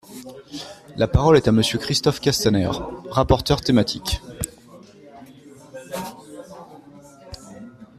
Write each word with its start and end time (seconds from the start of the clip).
La 0.97 1.07
parole 1.07 1.37
est 1.37 1.47
à 1.47 1.51
Monsieur 1.51 1.77
Christophe 1.77 2.19
Castaner, 2.19 2.67
rapporteur 3.11 3.61
thématique. 3.61 4.19